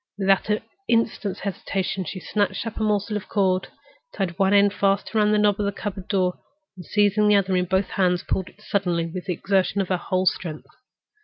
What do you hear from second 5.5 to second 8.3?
of the cupboard door, and seizing the other end in both hands,